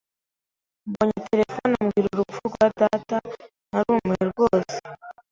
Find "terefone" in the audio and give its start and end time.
1.29-1.73